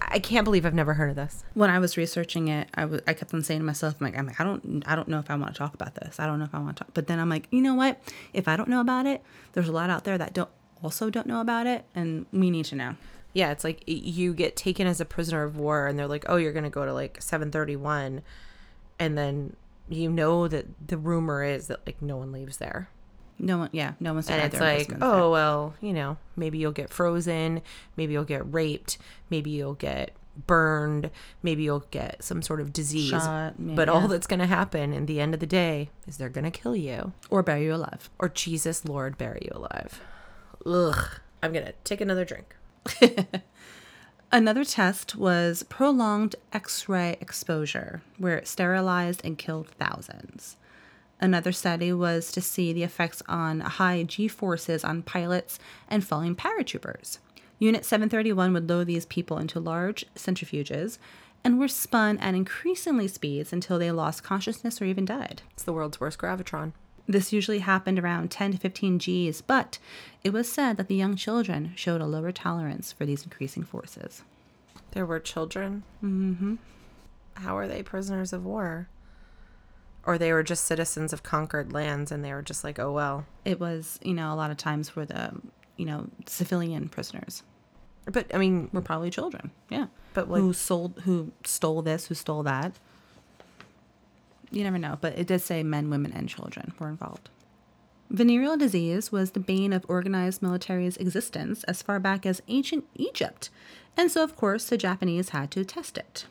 I 0.00 0.18
can't 0.18 0.44
believe 0.44 0.64
I've 0.66 0.74
never 0.74 0.94
heard 0.94 1.10
of 1.10 1.16
this. 1.16 1.44
When 1.54 1.70
I 1.70 1.78
was 1.78 1.96
researching 1.96 2.48
it, 2.48 2.68
I, 2.74 2.82
w- 2.82 3.00
I 3.06 3.12
kept 3.14 3.32
on 3.34 3.42
saying 3.42 3.60
to 3.60 3.66
myself, 3.66 3.96
I'm 4.00 4.06
like, 4.06 4.18
I'm 4.18 4.26
like, 4.26 4.40
I 4.40 4.44
don't, 4.44 4.82
I 4.86 4.96
don't 4.96 5.08
know 5.08 5.18
if 5.18 5.30
I 5.30 5.36
want 5.36 5.54
to 5.54 5.58
talk 5.58 5.74
about 5.74 5.94
this. 5.94 6.18
I 6.18 6.26
don't 6.26 6.38
know 6.38 6.44
if 6.44 6.54
I 6.54 6.58
want 6.58 6.76
to 6.76 6.84
talk. 6.84 6.94
But 6.94 7.06
then 7.06 7.18
I'm 7.18 7.28
like, 7.28 7.46
you 7.50 7.60
know 7.60 7.74
what? 7.74 8.00
If 8.32 8.48
I 8.48 8.56
don't 8.56 8.68
know 8.68 8.80
about 8.80 9.06
it, 9.06 9.22
there's 9.52 9.68
a 9.68 9.72
lot 9.72 9.90
out 9.90 10.04
there 10.04 10.18
that 10.18 10.32
don't 10.32 10.50
also 10.82 11.10
don't 11.10 11.26
know 11.26 11.40
about 11.40 11.66
it, 11.66 11.84
and 11.94 12.26
we 12.32 12.50
need 12.50 12.64
to 12.66 12.74
know. 12.76 12.96
Yeah, 13.36 13.50
it's 13.50 13.64
like 13.64 13.82
you 13.86 14.32
get 14.32 14.56
taken 14.56 14.86
as 14.86 14.98
a 14.98 15.04
prisoner 15.04 15.42
of 15.42 15.58
war, 15.58 15.86
and 15.86 15.98
they're 15.98 16.06
like, 16.06 16.24
oh, 16.26 16.36
you're 16.36 16.54
gonna 16.54 16.70
go 16.70 16.86
to 16.86 16.94
like 16.94 17.20
731, 17.20 18.22
and 18.98 19.18
then 19.18 19.56
you 19.90 20.10
know 20.10 20.48
that 20.48 20.88
the 20.88 20.96
rumor 20.96 21.44
is 21.44 21.66
that 21.66 21.86
like 21.86 22.00
no 22.00 22.16
one 22.16 22.32
leaves 22.32 22.56
there. 22.56 22.88
No 23.38 23.58
one, 23.58 23.68
yeah, 23.72 23.92
no 24.00 24.14
one's. 24.14 24.30
And 24.30 24.42
it's 24.42 24.58
like, 24.58 24.90
oh 25.02 25.20
there. 25.20 25.28
well, 25.28 25.74
you 25.82 25.92
know, 25.92 26.16
maybe 26.34 26.56
you'll 26.56 26.72
get 26.72 26.88
frozen, 26.88 27.60
maybe 27.94 28.14
you'll 28.14 28.24
get 28.24 28.50
raped, 28.50 28.96
maybe 29.28 29.50
you'll 29.50 29.74
get 29.74 30.12
burned, 30.46 31.10
maybe 31.42 31.62
you'll 31.62 31.84
get 31.90 32.24
some 32.24 32.40
sort 32.40 32.62
of 32.62 32.72
disease. 32.72 33.10
Shot, 33.10 33.52
but 33.58 33.88
yeah. 33.88 33.92
all 33.92 34.08
that's 34.08 34.26
going 34.26 34.40
to 34.40 34.46
happen 34.46 34.94
in 34.94 35.04
the 35.04 35.20
end 35.20 35.34
of 35.34 35.40
the 35.40 35.46
day 35.46 35.90
is 36.06 36.16
they're 36.16 36.30
going 36.30 36.50
to 36.50 36.50
kill 36.50 36.74
you 36.74 37.12
or 37.28 37.42
bury 37.42 37.64
you 37.64 37.74
alive, 37.74 38.08
or 38.18 38.30
Jesus 38.30 38.86
Lord 38.86 39.18
bury 39.18 39.42
you 39.44 39.58
alive. 39.58 40.00
Ugh, 40.64 41.20
I'm 41.42 41.52
gonna 41.52 41.74
take 41.84 42.00
another 42.00 42.24
drink. 42.24 42.55
Another 44.32 44.64
test 44.64 45.14
was 45.16 45.62
prolonged 45.62 46.36
X 46.52 46.88
ray 46.88 47.16
exposure, 47.20 48.02
where 48.18 48.36
it 48.36 48.48
sterilized 48.48 49.20
and 49.24 49.38
killed 49.38 49.68
thousands. 49.68 50.56
Another 51.20 51.52
study 51.52 51.92
was 51.92 52.30
to 52.32 52.40
see 52.40 52.72
the 52.72 52.82
effects 52.82 53.22
on 53.28 53.60
high 53.60 54.02
G 54.02 54.28
forces 54.28 54.84
on 54.84 55.02
pilots 55.02 55.58
and 55.88 56.04
falling 56.04 56.36
paratroopers. 56.36 57.18
Unit 57.58 57.84
731 57.84 58.52
would 58.52 58.68
load 58.68 58.86
these 58.86 59.06
people 59.06 59.38
into 59.38 59.58
large 59.58 60.04
centrifuges 60.14 60.98
and 61.42 61.58
were 61.58 61.68
spun 61.68 62.18
at 62.18 62.34
increasingly 62.34 63.08
speeds 63.08 63.52
until 63.52 63.78
they 63.78 63.90
lost 63.90 64.22
consciousness 64.22 64.82
or 64.82 64.84
even 64.84 65.04
died. 65.04 65.42
It's 65.52 65.62
the 65.62 65.72
world's 65.72 66.00
worst 66.00 66.18
gravitron. 66.18 66.72
This 67.08 67.32
usually 67.32 67.60
happened 67.60 67.98
around 67.98 68.30
10 68.30 68.52
to 68.52 68.58
15 68.58 68.98
Gs, 68.98 69.40
but 69.40 69.78
it 70.24 70.32
was 70.32 70.50
said 70.50 70.76
that 70.76 70.88
the 70.88 70.96
young 70.96 71.14
children 71.14 71.72
showed 71.76 72.00
a 72.00 72.06
lower 72.06 72.32
tolerance 72.32 72.92
for 72.92 73.06
these 73.06 73.22
increasing 73.22 73.62
forces. 73.62 74.22
There 74.90 75.06
were 75.06 75.20
children. 75.20 75.84
Mm-hmm. 76.02 76.56
How 77.34 77.56
are 77.56 77.68
they 77.68 77.82
prisoners 77.82 78.32
of 78.32 78.44
war? 78.44 78.88
Or 80.04 80.18
they 80.18 80.32
were 80.32 80.42
just 80.42 80.64
citizens 80.64 81.12
of 81.12 81.22
conquered 81.22 81.72
lands 81.72 82.10
and 82.10 82.24
they 82.24 82.32
were 82.32 82.42
just 82.42 82.64
like, 82.64 82.78
oh 82.78 82.92
well. 82.92 83.26
It 83.44 83.60
was, 83.60 83.98
you 84.02 84.14
know, 84.14 84.32
a 84.32 84.36
lot 84.36 84.50
of 84.50 84.56
times 84.56 84.88
for 84.88 85.04
the, 85.04 85.32
you 85.76 85.84
know, 85.84 86.08
civilian 86.26 86.88
prisoners 86.88 87.42
But 88.06 88.32
I 88.34 88.38
mean, 88.38 88.70
were 88.72 88.80
probably 88.80 89.10
children. 89.10 89.50
Yeah. 89.68 89.86
But, 90.14 90.30
like- 90.30 90.40
who 90.40 90.52
sold, 90.52 91.02
who 91.04 91.32
stole 91.44 91.82
this, 91.82 92.06
who 92.06 92.14
stole 92.14 92.42
that. 92.44 92.72
You 94.50 94.64
never 94.64 94.78
know, 94.78 94.98
but 95.00 95.18
it 95.18 95.26
does 95.26 95.44
say 95.44 95.62
men, 95.62 95.90
women, 95.90 96.12
and 96.12 96.28
children 96.28 96.72
were 96.78 96.88
involved. 96.88 97.28
Venereal 98.08 98.56
disease 98.56 99.10
was 99.10 99.32
the 99.32 99.40
bane 99.40 99.72
of 99.72 99.84
organized 99.88 100.40
military's 100.40 100.96
existence 100.96 101.64
as 101.64 101.82
far 101.82 101.98
back 101.98 102.24
as 102.24 102.42
ancient 102.46 102.84
Egypt, 102.94 103.50
and 103.96 104.10
so, 104.10 104.22
of 104.22 104.36
course, 104.36 104.66
the 104.66 104.76
Japanese 104.76 105.30
had 105.30 105.50
to 105.50 105.64
test 105.64 105.98
it. 105.98 106.26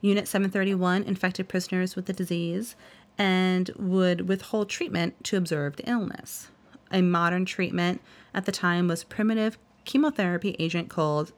Unit 0.00 0.28
731 0.28 1.02
infected 1.02 1.48
prisoners 1.48 1.96
with 1.96 2.06
the 2.06 2.12
disease 2.12 2.76
and 3.18 3.70
would 3.76 4.28
withhold 4.28 4.68
treatment 4.68 5.24
to 5.24 5.36
observe 5.36 5.76
the 5.76 5.88
illness. 5.90 6.48
A 6.92 7.02
modern 7.02 7.44
treatment 7.44 8.00
at 8.32 8.44
the 8.44 8.52
time 8.52 8.86
was 8.86 9.02
primitive 9.02 9.58
chemotherapy 9.84 10.54
agent 10.58 10.88
called 10.88 11.32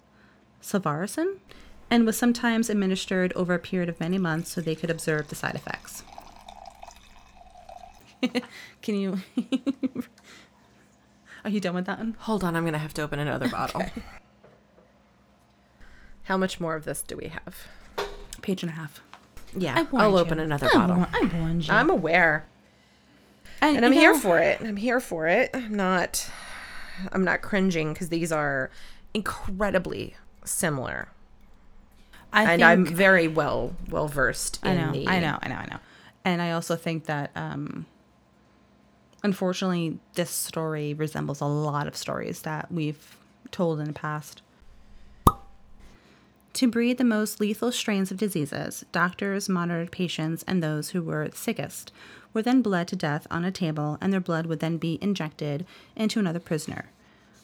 Salvarsan 0.60 1.36
and 1.90 2.04
was 2.06 2.18
sometimes 2.18 2.68
administered 2.70 3.32
over 3.34 3.54
a 3.54 3.58
period 3.58 3.88
of 3.88 3.98
many 4.00 4.18
months 4.18 4.50
so 4.50 4.60
they 4.60 4.74
could 4.74 4.90
observe 4.90 5.28
the 5.28 5.34
side 5.34 5.54
effects. 5.54 6.02
Can 8.82 8.94
you? 8.94 9.20
Are 11.44 11.50
you 11.50 11.60
done 11.60 11.74
with 11.74 11.86
that 11.86 11.98
one? 11.98 12.16
hold 12.20 12.44
on, 12.44 12.56
I'm 12.56 12.64
going 12.64 12.72
to 12.72 12.78
have 12.78 12.94
to 12.94 13.02
open 13.02 13.18
another 13.18 13.48
bottle. 13.48 13.82
How 16.24 16.36
much 16.36 16.60
more 16.60 16.74
of 16.74 16.84
this 16.84 17.02
do 17.02 17.16
we 17.16 17.28
have? 17.28 17.66
Page 18.42 18.62
and 18.62 18.70
a 18.70 18.74
half. 18.74 19.00
Yeah, 19.56 19.86
I'll 19.94 20.10
you. 20.12 20.18
open 20.18 20.38
another 20.38 20.68
I 20.70 20.74
bottle. 20.74 21.06
I 21.12 21.30
warned 21.38 21.66
you. 21.66 21.72
I'm 21.72 21.88
aware. 21.88 22.46
and 23.62 23.84
I'm 23.84 23.92
here 23.92 24.12
know, 24.12 24.18
for 24.18 24.38
it. 24.38 24.60
I'm 24.60 24.76
here 24.76 25.00
for 25.00 25.26
it. 25.26 25.50
I'm 25.54 25.74
not 25.74 26.28
I'm 27.12 27.24
not 27.24 27.40
cringing 27.40 27.92
because 27.92 28.08
these 28.08 28.32
are 28.32 28.70
incredibly 29.14 30.16
similar. 30.44 31.08
I 32.32 32.42
and 32.42 32.60
think, 32.60 32.62
I'm 32.62 32.86
very 32.86 33.28
well 33.28 33.74
well 33.88 34.08
versed 34.08 34.60
I 34.62 34.74
know, 34.74 34.92
the 34.92 35.08
I 35.08 35.20
know, 35.20 35.38
I 35.42 35.48
know, 35.48 35.56
I 35.56 35.66
know. 35.66 35.78
And 36.24 36.42
I 36.42 36.52
also 36.52 36.76
think 36.76 37.06
that, 37.06 37.30
um, 37.34 37.86
unfortunately, 39.22 39.98
this 40.14 40.30
story 40.30 40.92
resembles 40.94 41.40
a 41.40 41.46
lot 41.46 41.86
of 41.86 41.96
stories 41.96 42.42
that 42.42 42.70
we've 42.70 43.16
told 43.50 43.80
in 43.80 43.86
the 43.86 43.92
past. 43.92 44.42
To 46.54 46.68
breed 46.68 46.98
the 46.98 47.04
most 47.04 47.40
lethal 47.40 47.70
strains 47.70 48.10
of 48.10 48.16
diseases, 48.16 48.84
doctors 48.90 49.48
monitored 49.48 49.92
patients 49.92 50.44
and 50.46 50.62
those 50.62 50.90
who 50.90 51.02
were 51.02 51.30
sickest 51.32 51.92
were 52.34 52.42
then 52.42 52.62
bled 52.62 52.88
to 52.88 52.96
death 52.96 53.26
on 53.30 53.44
a 53.44 53.52
table, 53.52 53.96
and 54.00 54.12
their 54.12 54.20
blood 54.20 54.46
would 54.46 54.60
then 54.60 54.76
be 54.76 54.98
injected 55.00 55.64
into 55.96 56.18
another 56.18 56.40
prisoner, 56.40 56.90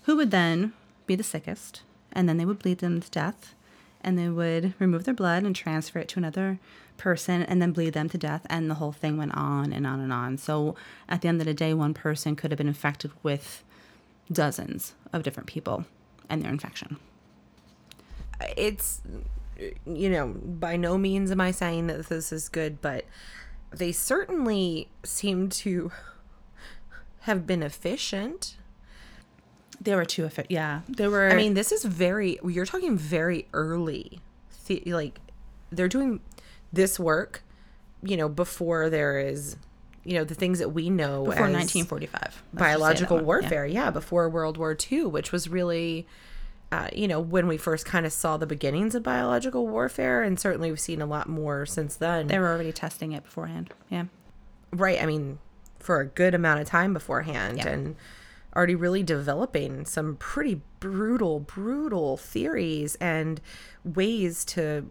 who 0.03 0.17
would 0.17 0.31
then 0.31 0.73
be 1.07 1.15
the 1.15 1.23
sickest, 1.23 1.83
and 2.13 2.29
then 2.29 2.39
they 2.39 2.45
would 2.45 2.59
bleed 2.59 2.79
them 2.79 3.01
to 3.01 3.11
death, 3.11 3.55
and 4.05 4.19
they 4.19 4.29
would 4.29 4.75
remove 4.79 5.05
their 5.05 5.15
blood 5.15 5.43
and 5.45 5.57
transfer 5.57 5.99
it 5.99 6.09
to 6.09 6.19
another 6.19 6.59
person, 6.97 7.43
and 7.43 7.61
then 7.61 7.73
bleed 7.73 7.95
them 7.95 8.09
to 8.09 8.19
death, 8.19 8.47
and 8.49 8.71
the 8.71 8.75
whole 8.75 8.93
thing 8.93 9.17
went 9.17 9.35
on 9.37 9.73
and 9.73 9.87
on 9.87 9.99
and 10.01 10.13
on. 10.13 10.39
So 10.39 10.77
at 11.09 11.23
the 11.23 11.29
end 11.29 11.41
of 11.41 11.47
the 11.47 11.55
day, 11.55 11.75
one 11.75 11.95
person 11.95 12.37
could 12.37 12.51
have 12.53 12.59
been 12.59 12.69
infected 12.69 13.11
with 13.23 13.65
dozens 14.31 14.95
of 15.13 15.23
different 15.23 15.49
people 15.49 15.85
and 16.29 16.43
their 16.43 16.51
infection. 16.51 16.99
it's 18.57 19.01
you 19.87 20.11
know 20.11 20.29
by 20.29 20.77
no 20.77 20.99
means 20.99 21.31
am 21.31 21.41
i 21.41 21.51
saying 21.51 21.87
that 21.87 22.09
this 22.09 22.33
is 22.33 22.49
good 22.49 22.83
but 22.83 23.05
they 23.71 23.93
certainly 23.93 24.89
seem 25.05 25.49
to 25.49 25.93
have 27.21 27.47
been 27.47 27.63
efficient 27.63 28.57
They 29.81 29.95
were 29.95 30.05
too 30.05 30.25
efficient. 30.25 30.51
Yeah, 30.51 30.81
they 30.89 31.09
were. 31.09 31.31
i 31.31 31.35
mean 31.37 31.55
this 31.55 31.73
is 31.73 31.85
very 31.85 32.39
you're 32.45 32.67
talking 32.67 32.97
very 32.97 33.47
early 33.53 34.21
the, 34.67 34.83
like 34.87 35.21
they're 35.71 35.89
doing 35.89 36.21
this 36.73 36.99
work 36.99 37.43
you 38.03 38.17
know 38.17 38.29
before 38.29 38.89
there 38.91 39.19
is 39.19 39.57
you 40.05 40.15
know 40.15 40.25
the 40.25 40.35
things 40.35 40.59
that 40.59 40.71
we 40.71 40.91
know 40.91 41.25
before 41.25 41.47
as 41.47 41.55
1945. 41.55 42.13
Let's 42.13 42.25
just 42.25 42.37
say 42.37 42.41
that 42.53 42.59
biological 42.59 43.17
yeah. 43.19 43.23
warfare 43.23 43.67
yeah. 43.67 43.91
before 43.91 44.29
world 44.29 44.57
war 44.57 44.77
ii 44.93 45.05
which 45.05 45.33
was 45.33 45.49
really 45.49 46.07
uh, 46.73 46.89
you 46.93 47.07
know 47.09 47.21
when 47.21 47.47
we 47.47 47.57
first 47.57 47.87
kind 47.87 48.05
of 48.05 48.13
saw 48.13 48.37
the 48.37 48.47
beginnings 48.47 48.95
of 48.95 49.03
biological 49.03 49.67
warfare 49.69 50.23
and 50.23 50.39
certainly 50.41 50.71
we've 50.71 50.81
seen 50.81 51.01
a 51.01 51.07
lot 51.07 51.29
more 51.29 51.65
since 51.67 51.97
then 51.97 52.27
They 52.27 52.39
were 52.39 52.49
already 52.49 52.73
testing 52.73 53.13
it 53.13 53.25
beforehand. 53.25 53.73
Yeah. 53.91 54.05
right 54.73 55.01
i 55.03 55.07
mean 55.07 55.39
for 55.79 56.01
a 56.01 56.07
good 56.07 56.35
amount 56.35 56.61
of 56.61 56.67
time 56.67 56.93
beforehand 56.93 57.59
Yeah. 57.59 57.69
and 57.69 57.97
already 58.57 58.75
really 58.75 59.03
developing 59.03 59.85
some 59.87 60.17
pretty 60.17 60.61
brutal 60.81 61.41
brutal 61.41 62.17
theories 62.17 62.95
and 62.97 63.41
ways 63.85 64.45
to 64.47 64.91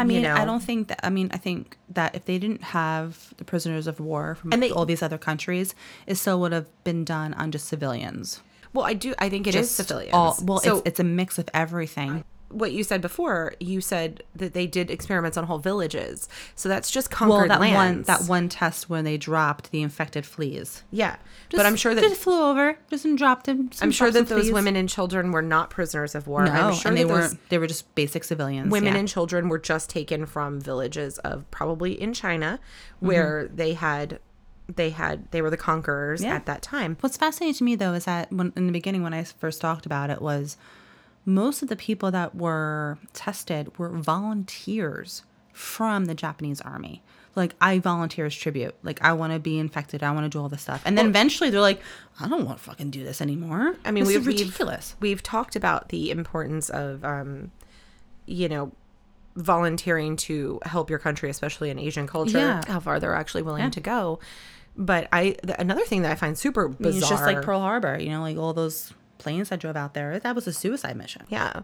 I 0.00 0.04
mean, 0.04 0.22
know. 0.22 0.34
I 0.34 0.44
don't 0.44 0.62
think 0.62 0.86
that. 0.88 1.04
I 1.04 1.10
mean, 1.10 1.28
I 1.32 1.38
think 1.38 1.76
that 1.88 2.14
if 2.14 2.24
they 2.24 2.38
didn't 2.38 2.62
have 2.62 3.34
the 3.36 3.44
prisoners 3.44 3.88
of 3.88 3.98
war 3.98 4.36
from 4.36 4.52
And 4.52 4.62
they- 4.62 4.70
all 4.70 4.86
these 4.86 5.02
other 5.02 5.18
countries, 5.18 5.74
it 6.06 6.14
still 6.14 6.38
would 6.40 6.52
have 6.52 6.66
been 6.84 7.04
done 7.04 7.34
on 7.34 7.50
just 7.50 7.66
civilians. 7.66 8.40
well 8.74 8.84
i 8.84 8.92
do 8.94 9.14
i 9.18 9.28
think 9.30 9.46
it 9.46 9.54
is 9.54 9.66
Just 9.66 9.76
civilians 9.88 10.12
All, 10.14 10.36
well, 10.42 10.58
so 10.60 10.76
it's, 10.78 10.82
it's 10.88 11.00
a 11.00 11.04
mix 11.04 11.38
of 11.38 11.48
everything. 11.54 12.22
What 12.50 12.72
you 12.72 12.82
said 12.82 13.00
before 13.02 13.54
you 13.60 13.80
said 13.80 14.22
that 14.34 14.54
they 14.54 14.66
did 14.66 14.90
experiments 14.90 15.36
on 15.36 15.44
whole 15.44 15.58
villages 15.58 16.28
so 16.54 16.68
that's 16.68 16.90
just 16.90 17.10
conquered 17.10 17.50
Well, 17.50 17.58
that 17.60 17.74
one 17.74 18.02
that 18.04 18.22
one 18.22 18.48
test 18.48 18.88
when 18.88 19.04
they 19.04 19.18
dropped 19.18 19.70
the 19.70 19.82
infected 19.82 20.24
fleas. 20.24 20.82
yeah 20.90 21.16
Just, 21.50 21.58
but 21.58 21.66
i'm 21.66 21.76
sure 21.76 21.94
that 21.94 22.00
just 22.02 22.20
flew 22.22 22.40
over, 22.42 22.78
just 22.88 23.04
and 23.04 23.18
dropped 23.18 23.46
them. 23.46 23.68
I'm 23.82 23.90
sure 23.90 24.10
that 24.10 24.28
those 24.28 24.50
women 24.50 24.76
and 24.76 24.88
children 24.88 25.30
were 25.32 25.42
not 25.42 25.68
prisoners 25.70 26.14
of 26.14 26.26
war. 26.26 26.44
No, 26.46 26.52
I'm 26.52 26.74
sure 26.74 26.88
and 26.88 26.96
they 26.98 27.04
weren't. 27.04 27.38
they 27.50 27.58
were 27.58 27.66
just 27.66 27.94
basic 27.94 28.24
civilians. 28.24 28.70
women 28.72 28.94
yeah. 28.94 29.00
and 29.00 29.08
children 29.08 29.48
were 29.48 29.58
just 29.58 29.90
taken 29.90 30.24
from 30.26 30.60
villages 30.60 31.18
of 31.18 31.50
probably 31.50 32.00
in 32.00 32.12
China, 32.14 32.58
Mm-hmm. 32.96 33.06
where 33.06 33.48
they 33.54 33.74
had 33.74 34.18
they 34.74 34.90
had 34.90 35.30
they 35.32 35.40
were 35.42 35.50
the 35.50 35.56
conquerors 35.56 36.22
Yeah. 36.22 36.34
at 36.34 36.46
that 36.46 36.62
time. 36.62 36.96
What's 37.00 37.16
fascinating 37.16 37.54
to 37.58 37.64
me 37.64 37.74
though 37.76 37.92
is 37.94 38.06
that 38.06 38.32
when 38.32 38.52
in 38.56 38.66
the 38.66 38.72
beginning 38.72 39.02
when 39.02 39.14
I 39.14 39.22
first 39.24 39.60
talked 39.60 39.86
about 39.86 40.10
it 40.10 40.20
was 40.22 40.56
most 41.24 41.62
of 41.62 41.68
the 41.68 41.76
people 41.76 42.10
that 42.10 42.34
were 42.34 42.98
tested 43.12 43.76
were 43.78 43.90
volunteers 43.90 45.22
from 45.52 46.06
the 46.06 46.14
Japanese 46.14 46.60
army. 46.60 47.02
Like 47.34 47.54
I 47.60 47.78
volunteer 47.78 48.26
as 48.26 48.34
tribute. 48.34 48.74
Like 48.82 49.02
I 49.04 49.12
want 49.12 49.32
to 49.32 49.38
be 49.38 49.58
infected. 49.58 50.02
I 50.02 50.10
want 50.12 50.24
to 50.24 50.28
do 50.28 50.40
all 50.40 50.48
this 50.48 50.62
stuff. 50.62 50.82
And 50.84 50.96
then 50.96 51.06
eventually 51.06 51.50
they're 51.50 51.60
like, 51.60 51.80
I 52.18 52.28
don't 52.28 52.44
want 52.44 52.58
to 52.58 52.64
fucking 52.64 52.90
do 52.90 53.04
this 53.04 53.20
anymore. 53.20 53.76
I 53.84 53.90
mean, 53.90 54.04
this 54.04 54.16
we've, 54.16 54.26
ridiculous. 54.26 54.96
We've, 55.00 55.10
we've 55.10 55.22
talked 55.22 55.54
about 55.54 55.90
the 55.90 56.10
importance 56.10 56.70
of, 56.70 57.04
um, 57.04 57.52
you 58.26 58.48
know, 58.48 58.72
volunteering 59.36 60.16
to 60.16 60.58
help 60.64 60.90
your 60.90 60.98
country, 60.98 61.30
especially 61.30 61.70
in 61.70 61.78
Asian 61.78 62.06
culture. 62.06 62.38
Yeah. 62.38 62.62
How 62.66 62.80
far 62.80 62.98
they're 62.98 63.14
actually 63.14 63.42
willing 63.42 63.70
to 63.70 63.80
go. 63.80 64.18
But 64.76 65.08
I 65.12 65.30
th- 65.30 65.56
another 65.58 65.84
thing 65.84 66.02
that 66.02 66.12
I 66.12 66.14
find 66.14 66.38
super 66.38 66.68
bizarre. 66.68 66.98
it's 66.98 67.08
just 67.08 67.24
like 67.24 67.42
Pearl 67.42 67.60
Harbor. 67.60 67.98
You 67.98 68.10
know, 68.10 68.20
like 68.20 68.36
all 68.36 68.52
those 68.52 68.92
planes 69.18 69.48
that 69.50 69.60
drove 69.60 69.76
out 69.76 69.94
there. 69.94 70.18
That 70.18 70.34
was 70.34 70.46
a 70.46 70.52
suicide 70.52 70.96
mission. 70.96 71.22
Yeah. 71.28 71.60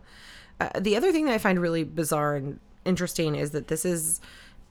Uh, 0.60 0.68
the 0.78 0.96
other 0.96 1.10
thing 1.12 1.24
that 1.26 1.32
I 1.34 1.38
find 1.38 1.60
really 1.60 1.84
bizarre 1.84 2.36
and 2.36 2.60
interesting 2.84 3.34
is 3.34 3.50
that 3.52 3.68
this 3.68 3.84
is 3.84 4.20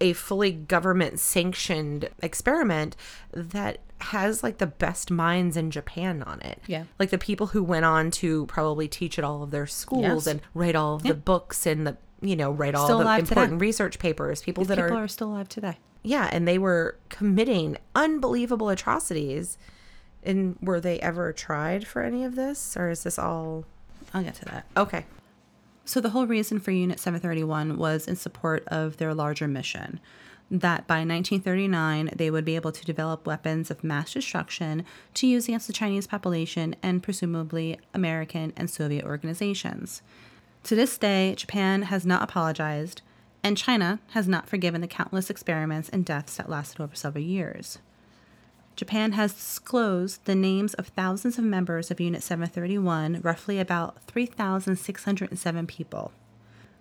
a 0.01 0.13
fully 0.13 0.51
government 0.51 1.19
sanctioned 1.19 2.09
experiment 2.21 2.95
that 3.31 3.77
has 3.99 4.43
like 4.43 4.57
the 4.57 4.67
best 4.67 5.09
minds 5.11 5.55
in 5.55 5.71
Japan 5.71 6.23
on 6.23 6.41
it. 6.41 6.61
Yeah. 6.67 6.83
Like 6.99 7.09
the 7.09 7.17
people 7.17 7.47
who 7.47 7.63
went 7.63 7.85
on 7.85 8.11
to 8.11 8.45
probably 8.47 8.87
teach 8.87 9.17
at 9.17 9.23
all 9.25 9.43
of 9.43 9.51
their 9.51 9.67
schools 9.67 10.03
Yes. 10.25 10.27
and 10.27 10.41
write 10.53 10.75
all 10.75 10.95
of 10.95 11.03
the 11.03 11.13
books 11.13 11.65
and 11.65 11.87
the 11.87 11.97
you 12.21 12.37
know, 12.37 12.51
write 12.51 12.73
all 12.73 12.85
Still 12.85 12.99
the 12.99 13.03
alive 13.03 13.23
today. 13.27 13.33
important 13.41 13.59
research 13.61 13.99
papers. 13.99 14.41
People 14.41 14.63
that 14.65 14.77
People 14.77 14.97
are, 14.97 15.03
are 15.03 15.07
still 15.09 15.31
alive 15.31 15.49
today. 15.49 15.77
yeah, 16.03 16.29
and 16.31 16.47
they 16.47 16.57
were 16.57 16.97
committing 17.09 17.77
unbelievable 17.95 18.69
atrocities. 18.69 19.57
And 20.25 20.57
were 20.61 20.79
they 20.79 20.99
ever 20.99 21.33
tried 21.33 21.85
for 21.85 22.01
any 22.01 22.23
of 22.23 22.35
this, 22.35 22.77
or 22.77 22.89
is 22.89 23.03
this 23.03 23.19
all 23.19 23.65
I'll 24.13 24.23
get 24.23 24.35
to 24.35 24.45
that. 24.45 24.65
okay? 24.77 25.05
So, 25.85 25.99
the 25.99 26.11
whole 26.11 26.27
reason 26.27 26.59
for 26.59 26.71
Unit 26.71 26.99
731 26.99 27.77
was 27.77 28.07
in 28.07 28.15
support 28.15 28.63
of 28.67 28.97
their 28.97 29.13
larger 29.13 29.47
mission 29.47 29.99
that 30.51 30.85
by 30.85 30.97
1939 30.97 32.11
they 32.15 32.29
would 32.29 32.45
be 32.45 32.55
able 32.55 32.71
to 32.71 32.85
develop 32.85 33.25
weapons 33.25 33.71
of 33.71 33.83
mass 33.83 34.13
destruction 34.13 34.85
to 35.15 35.25
use 35.25 35.47
against 35.47 35.67
the 35.67 35.73
Chinese 35.73 36.05
population 36.05 36.75
and 36.83 37.01
presumably 37.01 37.79
American 37.93 38.53
and 38.55 38.69
Soviet 38.69 39.03
organizations. 39.03 40.01
To 40.65 40.75
this 40.75 40.97
day, 40.97 41.33
Japan 41.35 41.83
has 41.83 42.05
not 42.05 42.21
apologized, 42.23 43.01
and 43.43 43.57
China 43.57 43.99
has 44.11 44.27
not 44.27 44.47
forgiven 44.47 44.81
the 44.81 44.87
countless 44.87 45.29
experiments 45.29 45.89
and 45.89 46.05
deaths 46.05 46.37
that 46.37 46.49
lasted 46.49 46.81
over 46.81 46.95
several 46.95 47.23
years. 47.23 47.79
Japan 48.75 49.11
has 49.11 49.33
disclosed 49.33 50.25
the 50.25 50.35
names 50.35 50.73
of 50.75 50.87
thousands 50.87 51.37
of 51.37 51.43
members 51.43 51.91
of 51.91 51.99
Unit 51.99 52.23
731, 52.23 53.21
roughly 53.21 53.59
about 53.59 54.01
3,607 54.03 55.67
people. 55.67 56.11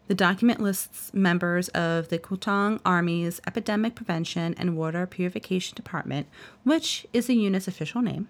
The 0.09 0.15
document 0.15 0.61
lists 0.61 1.13
members 1.15 1.69
of 1.69 2.09
the 2.09 2.19
Kwantung 2.19 2.81
Army's 2.85 3.41
Epidemic 3.47 3.95
Prevention 3.95 4.55
and 4.59 4.77
Water 4.77 5.07
Purification 5.07 5.77
Department, 5.77 6.27
which 6.65 7.07
is 7.13 7.27
the 7.27 7.37
unit's 7.37 7.69
official 7.69 8.03
name, 8.03 8.29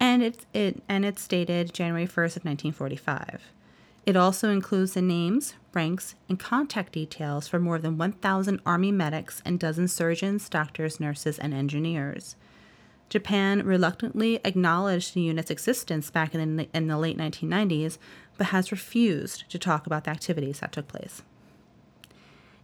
and 0.00 0.22
it, 0.22 0.46
it 0.54 0.82
and 0.88 1.04
it's 1.04 1.28
dated 1.28 1.74
January 1.74 2.06
1st 2.06 2.36
of 2.36 2.44
1945. 2.44 3.42
It 4.06 4.16
also 4.16 4.50
includes 4.50 4.94
the 4.94 5.02
names, 5.02 5.54
ranks, 5.74 6.14
and 6.28 6.38
contact 6.38 6.92
details 6.92 7.46
for 7.46 7.58
more 7.58 7.78
than 7.78 7.98
1,000 7.98 8.60
Army 8.64 8.90
medics 8.90 9.42
and 9.44 9.60
dozens 9.60 9.92
surgeons, 9.92 10.48
doctors, 10.48 10.98
nurses, 10.98 11.38
and 11.38 11.52
engineers. 11.52 12.34
Japan 13.08 13.64
reluctantly 13.64 14.40
acknowledged 14.44 15.14
the 15.14 15.20
unit's 15.20 15.50
existence 15.50 16.10
back 16.10 16.34
in 16.34 16.56
the, 16.56 16.68
in 16.74 16.88
the 16.88 16.98
late 16.98 17.16
1990s, 17.16 17.98
but 18.36 18.48
has 18.48 18.70
refused 18.70 19.48
to 19.50 19.58
talk 19.58 19.86
about 19.86 20.04
the 20.04 20.10
activities 20.10 20.60
that 20.60 20.72
took 20.72 20.88
place. 20.88 21.22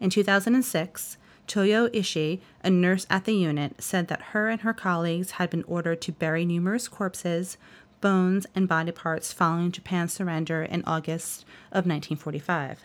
In 0.01 0.11
2006, 0.11 1.17
Toyo 1.47 1.89
Ishii, 1.89 2.41
a 2.63 2.71
nurse 2.71 3.07
at 3.11 3.25
the 3.25 3.35
unit, 3.35 3.83
said 3.83 4.09
that 4.09 4.23
her 4.33 4.49
and 4.49 4.63
her 4.63 4.73
colleagues 4.73 5.33
had 5.33 5.51
been 5.51 5.65
ordered 5.65 6.01
to 6.03 6.13
bury 6.13 6.45
numerous 6.45 6.89
corpses, 6.89 7.57
bones, 8.01 8.47
and 8.55 8.69
body 8.69 8.93
parts 8.93 9.33
following 9.33 9.73
Japan's 9.73 10.13
surrender 10.13 10.63
in 10.63 10.83
August 10.87 11.45
of 11.71 11.87
1945. 11.87 12.81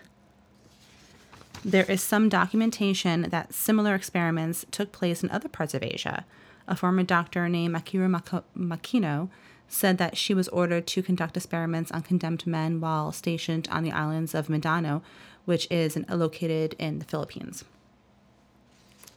There 1.64 1.86
is 1.86 2.02
some 2.02 2.30
documentation 2.30 3.24
that 3.24 3.54
similar 3.54 3.96
experiments 3.96 4.66
took 4.72 4.94
place 4.94 5.24
in 5.24 5.30
other 5.30 5.50
parts 5.50 5.74
of 5.74 5.84
Asia, 5.84 6.26
a 6.70 6.76
former 6.76 7.04
doctor 7.04 7.50
named 7.50 7.76
Akira 7.76 8.08
Makino 8.08 9.30
said 9.68 9.98
that 9.98 10.16
she 10.18 10.34
was 10.34 10.48
ordered 10.50 10.88
to 10.88 11.04
conduct 11.04 11.36
experiments 11.36 11.92
on 11.92 12.02
condemned 12.04 12.48
men 12.48 12.80
while 12.80 13.12
stationed 13.12 13.68
on 13.72 13.84
the 13.84 13.92
islands 13.92 14.34
of 14.34 14.50
Mindanao, 14.50 15.02
which 15.46 15.68
is 15.70 15.98
located 16.10 16.76
in 16.80 17.00
the 17.00 17.06
Philippines. 17.06 17.66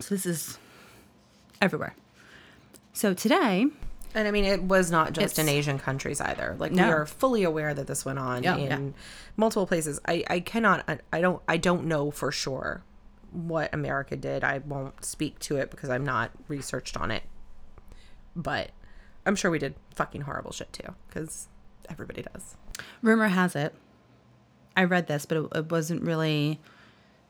So 0.00 0.14
this 0.14 0.26
is 0.26 0.58
everywhere. 1.60 1.94
So 2.92 3.14
today, 3.14 3.66
and 4.14 4.28
I 4.28 4.30
mean, 4.30 4.44
it 4.44 4.62
was 4.64 4.90
not 4.90 5.12
just 5.14 5.38
in 5.38 5.48
Asian 5.48 5.78
countries 5.78 6.20
either. 6.20 6.56
Like 6.58 6.72
No. 6.72 6.86
we 6.86 6.92
are 6.92 7.06
fully 7.06 7.44
aware 7.44 7.72
that 7.72 7.86
this 7.86 8.04
went 8.04 8.18
on 8.18 8.42
Yeah. 8.42 8.56
in 8.56 8.66
Yeah. 8.88 8.92
multiple 9.36 9.66
places. 9.66 10.00
I, 10.06 10.24
I 10.28 10.40
cannot. 10.40 10.84
I, 10.88 10.98
I 11.12 11.20
don't. 11.22 11.40
I 11.48 11.56
don't 11.56 11.86
know 11.86 12.10
for 12.10 12.30
sure 12.30 12.82
what 13.30 13.72
America 13.72 14.16
did. 14.16 14.44
I 14.44 14.58
won't 14.58 15.02
speak 15.04 15.38
to 15.40 15.56
it 15.56 15.70
because 15.70 15.88
I'm 15.88 16.04
not 16.04 16.30
researched 16.48 16.98
on 16.98 17.10
it. 17.10 17.22
But 18.34 18.70
I'm 19.26 19.36
sure 19.36 19.50
we 19.50 19.58
did 19.58 19.74
fucking 19.94 20.22
horrible 20.22 20.52
shit 20.52 20.72
too, 20.72 20.94
because 21.08 21.48
everybody 21.88 22.22
does. 22.22 22.56
rumor 23.02 23.28
has 23.28 23.54
it, 23.54 23.74
I 24.76 24.84
read 24.84 25.06
this, 25.06 25.26
but 25.26 25.38
it, 25.38 25.48
it 25.54 25.70
wasn't 25.70 26.02
really 26.02 26.60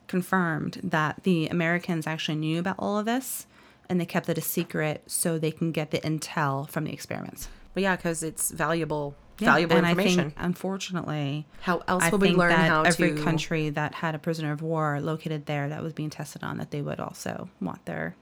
confirmed 0.07 0.79
that 0.83 1.23
the 1.23 1.47
Americans 1.47 2.07
actually 2.07 2.35
knew 2.35 2.59
about 2.59 2.75
all 2.79 2.97
of 2.97 3.05
this 3.05 3.47
and 3.89 3.99
they 3.99 4.05
kept 4.05 4.29
it 4.29 4.37
a 4.37 4.41
secret 4.41 5.03
so 5.07 5.37
they 5.37 5.51
can 5.51 5.71
get 5.71 5.91
the 5.91 5.99
intel 5.99 6.69
from 6.69 6.85
the 6.85 6.93
experiments. 6.93 7.49
But 7.73 7.83
yeah, 7.83 7.95
because 7.95 8.23
it's 8.23 8.51
valuable, 8.51 9.15
Yeah, 9.39 9.51
valuable 9.51 9.77
and 9.77 9.87
information. 9.87 10.19
I 10.19 10.23
think, 10.23 10.33
unfortunately, 10.37 11.45
How 11.61 11.83
else 11.87 12.09
will 12.11 12.19
we 12.19 12.31
learn 12.31 12.49
that 12.49 12.69
how 12.69 12.83
every 12.83 13.13
to 13.15 13.23
country 13.23 13.69
that 13.71 13.95
had 13.95 14.15
a 14.15 14.19
prisoner 14.19 14.51
of 14.51 14.61
war 14.61 15.01
located 15.01 15.47
there 15.47 15.67
that 15.69 15.83
was 15.83 15.93
being 15.93 16.09
tested 16.09 16.43
on 16.43 16.57
that 16.57 16.71
they 16.71 16.81
would 16.81 16.99
also 16.99 17.49
want 17.59 17.85
their 17.85 18.15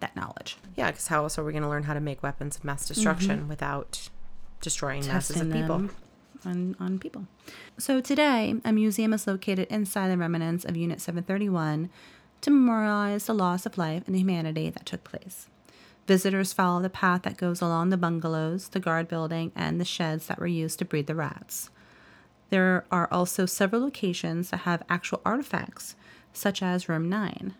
that 0.00 0.16
knowledge. 0.16 0.56
Yeah, 0.76 0.90
because 0.90 1.06
how 1.08 1.22
else 1.22 1.38
are 1.38 1.44
we 1.44 1.52
going 1.52 1.62
to 1.62 1.68
learn 1.68 1.84
how 1.84 1.94
to 1.94 2.00
make 2.00 2.22
weapons 2.22 2.56
of 2.56 2.64
mass 2.64 2.86
destruction 2.86 3.48
without 3.48 4.08
destroying 4.60 5.06
masses 5.06 5.40
of 5.40 5.46
Mm-hmm. 5.48 5.60
people? 5.62 5.90
on, 6.46 6.74
on 6.80 6.98
people. 6.98 7.26
So 7.76 8.00
today, 8.00 8.54
a 8.64 8.72
museum 8.72 9.12
is 9.12 9.26
located 9.26 9.68
inside 9.68 10.08
the 10.08 10.16
remnants 10.16 10.64
of 10.64 10.74
Unit 10.74 10.98
731 11.00 11.90
to 12.40 12.50
memorialize 12.50 13.26
the 13.26 13.34
loss 13.34 13.66
of 13.66 13.76
life 13.76 14.04
and 14.06 14.16
humanity 14.16 14.70
that 14.70 14.86
took 14.86 15.04
place. 15.04 15.48
Visitors 16.06 16.54
follow 16.54 16.80
the 16.80 16.88
path 16.88 17.22
that 17.24 17.36
goes 17.36 17.60
along 17.60 17.90
the 17.90 17.98
bungalows, 17.98 18.68
the 18.68 18.80
guard 18.80 19.06
building, 19.06 19.52
and 19.54 19.78
the 19.78 19.84
sheds 19.84 20.28
that 20.28 20.38
were 20.40 20.46
used 20.46 20.78
to 20.78 20.84
breed 20.86 21.06
the 21.06 21.14
rats. 21.14 21.68
There 22.48 22.86
are 22.90 23.06
also 23.12 23.44
several 23.44 23.82
locations 23.82 24.48
that 24.48 24.60
have 24.60 24.82
actual 24.88 25.20
artifacts, 25.26 25.94
such 26.32 26.62
as 26.62 26.88
Room 26.88 27.08
9. 27.10 27.54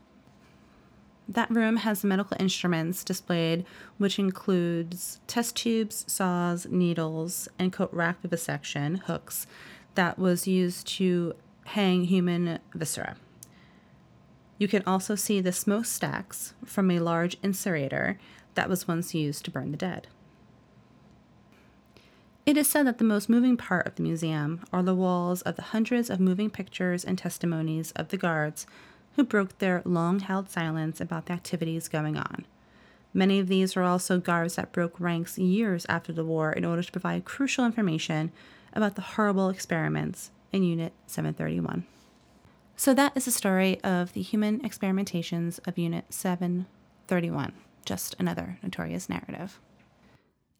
That 1.31 1.49
room 1.49 1.77
has 1.77 2.03
medical 2.03 2.37
instruments 2.41 3.05
displayed, 3.05 3.65
which 3.99 4.19
includes 4.19 5.21
test 5.29 5.55
tubes, 5.55 6.05
saws, 6.09 6.67
needles, 6.69 7.49
and 7.57 7.73
coat 7.73 7.91
rack 7.93 8.21
vivisection 8.21 8.97
hooks 8.97 9.47
that 9.95 10.19
was 10.19 10.49
used 10.49 10.89
to 10.97 11.35
hang 11.67 12.05
human 12.05 12.59
viscera. 12.75 13.17
You 14.59 14.67
can 14.67 14.83
also 14.89 15.15
see 15.15 15.41
the 15.41 15.53
smokestacks 15.53 16.55
from 16.65 16.91
a 16.91 16.99
large 16.99 17.37
incinerator 17.45 18.19
that 18.57 18.69
was 18.69 18.89
once 18.89 19.15
used 19.15 19.45
to 19.45 19.53
burn 19.53 19.71
the 19.71 19.77
dead. 19.77 20.09
It 22.45 22.57
is 22.57 22.69
said 22.69 22.89
that 22.89 22.99
the 22.99 23.05
most 23.05 23.29
moving 23.29 23.57
part 23.57 23.87
of 23.87 23.95
the 23.95 24.03
museum 24.03 24.65
are 24.73 24.83
the 24.83 24.97
walls 24.97 25.43
of 25.43 25.55
the 25.55 25.63
hundreds 25.63 26.11
of 26.11 26.19
moving 26.19 26.51
pictures 26.51 27.05
and 27.05 27.17
testimonies 27.17 27.93
of 27.93 28.09
the 28.09 28.17
guards 28.17 28.67
who 29.17 29.25
broke 29.25 29.59
their 29.59 29.83
long 29.85 30.21
held 30.21 30.51
silence 30.51 31.01
about 31.01 31.27
the 31.27 31.33
activities 31.33 31.89
going 31.89 32.17
on. 32.17 32.45
Many 33.13 33.41
of 33.41 33.49
these 33.49 33.75
were 33.75 33.83
also 33.83 34.21
guards 34.21 34.55
that 34.57 34.73
broke 34.73 35.01
ranks 35.01 35.37
years 35.37 35.85
after 35.89 36.13
the 36.13 36.25
war 36.25 36.53
in 36.53 36.65
order 36.65 36.83
to 36.83 36.93
provide 36.93 37.25
crucial 37.25 37.67
information 37.67 38.31
about 38.73 38.95
the 38.95 39.03
horrible 39.03 39.49
experiments 39.49 40.31
in 40.53 40.63
Unit 40.63 40.93
731. 41.07 41.87
So, 42.77 42.95
that 42.95 43.13
is 43.15 43.27
the 43.27 43.31
story 43.31 43.79
of 43.83 44.13
the 44.15 44.23
human 44.23 44.61
experimentations 44.61 45.61
of 45.69 45.77
Unit 45.77 46.07
731, 46.09 47.53
just 47.85 48.17
another 48.19 48.59
notorious 48.63 49.09
narrative. 49.09 49.61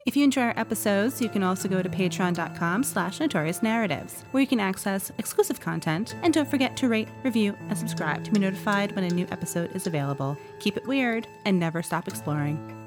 If 0.03 0.17
you 0.17 0.23
enjoy 0.23 0.41
our 0.41 0.53
episodes, 0.57 1.21
you 1.21 1.29
can 1.29 1.43
also 1.43 1.69
go 1.69 1.83
to 1.83 1.89
patreon.com 1.89 2.83
slash 2.83 3.19
notorious 3.19 3.61
narratives, 3.61 4.23
where 4.31 4.41
you 4.41 4.47
can 4.47 4.59
access 4.59 5.11
exclusive 5.19 5.59
content. 5.59 6.15
And 6.23 6.33
don't 6.33 6.49
forget 6.49 6.75
to 6.77 6.89
rate, 6.89 7.07
review, 7.23 7.55
and 7.69 7.77
subscribe 7.77 8.23
to 8.23 8.31
be 8.31 8.39
notified 8.39 8.95
when 8.95 9.03
a 9.03 9.09
new 9.09 9.27
episode 9.31 9.75
is 9.75 9.85
available. 9.85 10.37
Keep 10.59 10.77
it 10.77 10.87
weird 10.87 11.27
and 11.45 11.59
never 11.59 11.83
stop 11.83 12.07
exploring. 12.07 12.80